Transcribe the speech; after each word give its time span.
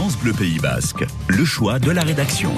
France 0.00 0.16
Pays 0.38 0.58
Basque, 0.58 1.04
le 1.28 1.44
choix 1.44 1.78
de 1.78 1.90
la 1.90 2.00
rédaction. 2.00 2.54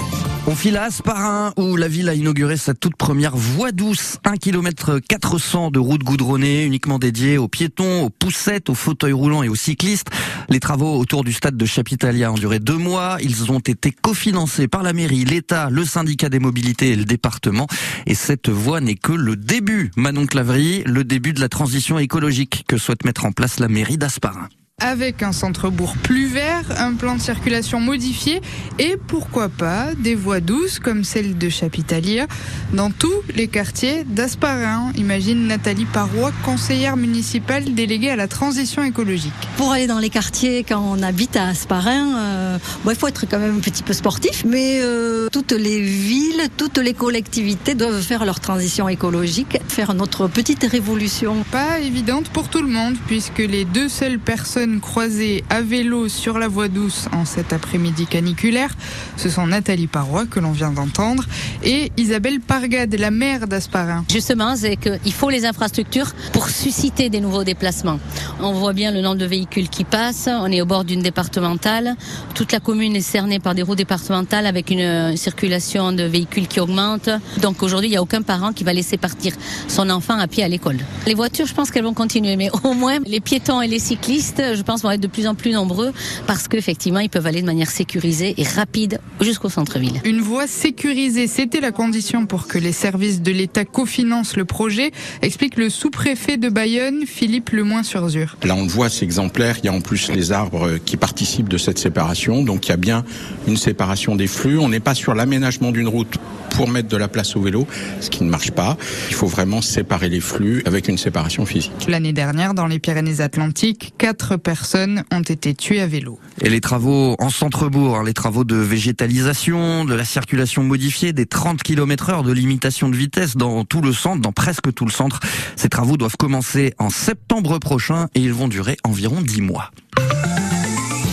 On 0.47 0.55
file 0.55 0.77
à 0.77 0.83
Asparin 0.83 1.51
où 1.57 1.75
la 1.75 1.89
ville 1.89 2.07
a 2.07 2.13
inauguré 2.13 2.55
sa 2.55 2.73
toute 2.73 2.95
première 2.95 3.35
voie 3.35 3.73
douce, 3.73 4.17
1 4.23 4.37
km 4.37 4.99
400 4.99 5.69
de 5.69 5.77
route 5.77 6.05
goudronnée 6.05 6.63
uniquement 6.63 6.99
dédiée 6.99 7.37
aux 7.37 7.49
piétons, 7.49 8.03
aux 8.03 8.09
poussettes, 8.09 8.69
aux 8.69 8.75
fauteuils 8.75 9.11
roulants 9.11 9.43
et 9.43 9.49
aux 9.49 9.55
cyclistes. 9.55 10.09
Les 10.47 10.61
travaux 10.61 10.97
autour 10.97 11.25
du 11.25 11.33
stade 11.33 11.57
de 11.57 11.65
Chapitalia 11.65 12.31
ont 12.31 12.35
duré 12.35 12.59
deux 12.59 12.77
mois. 12.77 13.17
Ils 13.19 13.51
ont 13.51 13.59
été 13.59 13.91
cofinancés 13.91 14.69
par 14.69 14.81
la 14.81 14.93
mairie, 14.93 15.25
l'État, 15.25 15.69
le 15.69 15.83
syndicat 15.83 16.29
des 16.29 16.39
mobilités 16.39 16.91
et 16.91 16.95
le 16.95 17.03
département. 17.03 17.67
Et 18.05 18.15
cette 18.15 18.47
voie 18.47 18.79
n'est 18.79 18.95
que 18.95 19.11
le 19.11 19.35
début, 19.35 19.91
Manon 19.97 20.27
Clavry, 20.27 20.81
le 20.85 21.03
début 21.03 21.33
de 21.33 21.41
la 21.41 21.49
transition 21.49 21.99
écologique 21.99 22.63
que 22.69 22.77
souhaite 22.77 23.03
mettre 23.03 23.25
en 23.25 23.33
place 23.33 23.59
la 23.59 23.67
mairie 23.67 23.97
d'Asparin 23.97 24.47
avec 24.83 25.23
un 25.23 25.31
centre-bourg 25.31 25.95
plus 26.03 26.27
vert, 26.27 26.65
un 26.77 26.93
plan 26.93 27.15
de 27.15 27.21
circulation 27.21 27.79
modifié 27.79 28.41
et 28.79 28.97
pourquoi 29.07 29.47
pas 29.47 29.95
des 29.97 30.13
voies 30.13 30.41
douces 30.41 30.77
comme 30.79 31.05
celle 31.05 31.37
de 31.37 31.47
Chapitalia 31.47 32.27
dans 32.73 32.91
tous 32.91 33.13
les 33.33 33.47
quartiers 33.47 34.03
d'Asparin. 34.03 34.91
Imagine 34.97 35.47
Nathalie 35.47 35.85
Parois, 35.85 36.33
conseillère 36.43 36.97
municipale 36.97 37.73
déléguée 37.73 38.09
à 38.09 38.17
la 38.17 38.27
transition 38.27 38.83
écologique. 38.83 39.31
Pour 39.55 39.71
aller 39.71 39.87
dans 39.87 39.99
les 39.99 40.09
quartiers 40.09 40.65
quand 40.67 40.83
on 40.85 41.01
habite 41.01 41.37
à 41.37 41.47
Asparin, 41.47 42.17
euh, 42.17 42.57
bon, 42.83 42.91
il 42.91 42.97
faut 42.97 43.07
être 43.07 43.25
quand 43.25 43.39
même 43.39 43.55
un 43.55 43.61
petit 43.61 43.83
peu 43.83 43.93
sportif, 43.93 44.43
mais 44.45 44.81
euh, 44.81 45.29
toutes 45.31 45.53
les 45.53 45.79
villes, 45.79 46.49
toutes 46.57 46.77
les 46.77 46.93
collectivités 46.93 47.73
doivent 47.73 48.01
faire 48.01 48.25
leur 48.25 48.41
transition 48.41 48.89
écologique, 48.89 49.59
faire 49.69 49.93
notre 49.93 50.27
petite 50.27 50.65
révolution. 50.69 51.45
Pas 51.51 51.79
évidente 51.79 52.27
pour 52.29 52.49
tout 52.49 52.61
le 52.61 52.67
monde 52.67 52.95
puisque 53.07 53.39
les 53.39 53.63
deux 53.63 53.87
seules 53.87 54.19
personnes 54.19 54.72
croisées 54.79 55.43
à 55.49 55.61
vélo 55.61 56.07
sur 56.07 56.37
la 56.37 56.47
voie 56.47 56.67
douce 56.67 57.07
en 57.11 57.25
cet 57.25 57.53
après-midi 57.53 58.05
caniculaire. 58.05 58.75
Ce 59.17 59.29
sont 59.29 59.47
Nathalie 59.47 59.87
Parois 59.87 60.25
que 60.25 60.39
l'on 60.39 60.51
vient 60.51 60.71
d'entendre 60.71 61.25
et 61.63 61.91
Isabelle 61.97 62.39
Pargade, 62.39 62.95
la 62.97 63.11
maire 63.11 63.47
d'Asparin. 63.47 64.05
Justement, 64.11 64.55
c'est 64.55 64.75
qu'il 64.77 65.13
faut 65.13 65.29
les 65.29 65.45
infrastructures 65.45 66.11
pour 66.31 66.49
susciter 66.49 67.09
des 67.09 67.19
nouveaux 67.19 67.43
déplacements. 67.43 67.99
On 68.39 68.53
voit 68.53 68.73
bien 68.73 68.91
le 68.91 69.01
nombre 69.01 69.17
de 69.17 69.25
véhicules 69.25 69.69
qui 69.69 69.83
passent. 69.83 70.29
On 70.31 70.51
est 70.51 70.61
au 70.61 70.65
bord 70.65 70.83
d'une 70.83 71.01
départementale. 71.01 71.95
Toute 72.35 72.51
la 72.51 72.59
commune 72.59 72.95
est 72.95 73.01
cernée 73.01 73.39
par 73.39 73.55
des 73.55 73.61
routes 73.61 73.77
départementales 73.77 74.45
avec 74.45 74.69
une 74.71 75.15
circulation 75.17 75.91
de 75.91 76.03
véhicules 76.03 76.47
qui 76.47 76.59
augmente. 76.59 77.09
Donc 77.41 77.63
aujourd'hui, 77.63 77.89
il 77.89 77.91
n'y 77.91 77.97
a 77.97 78.01
aucun 78.01 78.21
parent 78.21 78.53
qui 78.53 78.63
va 78.63 78.73
laisser 78.73 78.97
partir 78.97 79.33
son 79.67 79.89
enfant 79.89 80.17
à 80.17 80.27
pied 80.27 80.43
à 80.43 80.47
l'école. 80.47 80.77
Les 81.05 81.13
voitures, 81.13 81.45
je 81.45 81.53
pense 81.53 81.71
qu'elles 81.71 81.83
vont 81.83 81.93
continuer, 81.93 82.35
mais 82.35 82.49
au 82.63 82.73
moins 82.73 82.99
les 83.05 83.19
piétons 83.19 83.61
et 83.61 83.67
les 83.67 83.79
cyclistes, 83.79 84.52
je 84.55 84.61
pense, 84.61 84.83
vont 84.83 84.91
être 84.91 85.01
de 85.01 85.07
plus 85.07 85.27
en 85.27 85.35
plus 85.35 85.51
nombreux 85.51 85.91
parce 86.27 86.47
qu'effectivement, 86.47 86.99
ils 86.99 87.09
peuvent 87.09 87.25
aller 87.27 87.41
de 87.41 87.45
manière 87.45 87.69
sécurisée 87.69 88.35
et 88.37 88.43
rapide 88.43 88.99
jusqu'au 89.21 89.49
centre-ville. 89.49 90.01
Une 90.05 90.21
voie 90.21 90.47
sécurisée, 90.47 91.27
c'était 91.27 91.61
la 91.61 91.71
condition 91.71 92.25
pour 92.25 92.47
que 92.47 92.57
les 92.57 92.71
services 92.71 93.21
de 93.21 93.31
l'État 93.31 93.65
cofinancent 93.65 94.35
le 94.35 94.45
projet, 94.45 94.91
explique 95.21 95.57
le 95.57 95.69
sous-préfet 95.69 96.37
de 96.37 96.49
Bayonne, 96.49 97.05
Philippe 97.05 97.51
Lemoin-sur-Zur. 97.51 98.37
Là, 98.43 98.55
on 98.55 98.63
le 98.63 98.69
voit, 98.69 98.89
c'est 98.89 99.05
exemplaire. 99.05 99.57
Il 99.59 99.65
y 99.65 99.69
a 99.69 99.73
en 99.73 99.81
plus 99.81 100.11
les 100.11 100.31
arbres 100.31 100.77
qui 100.85 100.97
participent 100.97 101.49
de 101.49 101.57
cette 101.57 101.79
séparation. 101.79 102.43
Donc, 102.43 102.67
il 102.67 102.69
y 102.69 102.73
a 102.73 102.77
bien 102.77 103.03
une 103.47 103.57
séparation 103.57 104.15
des 104.15 104.27
flux. 104.27 104.59
On 104.59 104.69
n'est 104.69 104.79
pas 104.79 104.95
sur 104.95 105.13
l'aménagement 105.13 105.71
d'une 105.71 105.87
route 105.87 106.17
pour 106.53 106.69
mettre 106.69 106.87
de 106.87 106.97
la 106.97 107.07
place 107.07 107.35
au 107.35 107.41
vélo, 107.41 107.67
ce 107.99 108.09
qui 108.09 108.23
ne 108.23 108.29
marche 108.29 108.51
pas. 108.51 108.77
Il 109.09 109.15
faut 109.15 109.27
vraiment 109.27 109.61
séparer 109.61 110.09
les 110.09 110.21
flux 110.21 110.63
avec 110.65 110.87
une 110.87 110.97
séparation 110.97 111.45
physique. 111.45 111.71
L'année 111.87 112.13
dernière, 112.13 112.53
dans 112.53 112.67
les 112.67 112.79
Pyrénées-Atlantiques, 112.79 113.93
quatre 113.97 114.37
personnes 114.37 115.03
ont 115.11 115.21
été 115.21 115.53
tuées 115.55 115.81
à 115.81 115.87
vélo. 115.87 116.19
Et 116.41 116.49
les 116.49 116.61
travaux 116.61 117.15
en 117.19 117.29
centre-bourg, 117.29 117.97
hein, 117.97 118.03
les 118.03 118.13
travaux 118.13 118.43
de 118.43 118.55
végétalisation, 118.55 119.85
de 119.85 119.93
la 119.93 120.05
circulation 120.05 120.63
modifiée, 120.63 121.13
des 121.13 121.25
30 121.25 121.61
km 121.63 122.09
heure 122.09 122.23
de 122.23 122.31
limitation 122.31 122.89
de 122.89 122.95
vitesse 122.95 123.35
dans 123.35 123.65
tout 123.65 123.81
le 123.81 123.93
centre, 123.93 124.21
dans 124.21 124.31
presque 124.31 124.73
tout 124.73 124.85
le 124.85 124.91
centre. 124.91 125.19
Ces 125.55 125.69
travaux 125.69 125.97
doivent 125.97 126.17
commencer 126.17 126.73
en 126.77 126.89
septembre 126.89 127.59
prochain 127.59 128.07
et 128.15 128.19
ils 128.19 128.33
vont 128.33 128.47
durer 128.47 128.77
environ 128.83 129.21
10 129.21 129.41
mois. 129.41 129.71